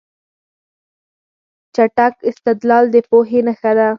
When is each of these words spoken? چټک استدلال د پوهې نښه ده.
چټک 1.75 2.13
استدلال 2.29 2.85
د 2.93 2.95
پوهې 3.09 3.39
نښه 3.47 3.71
ده. 3.77 3.87